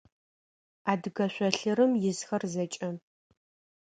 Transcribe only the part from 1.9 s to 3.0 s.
исхэр зэкӏэ.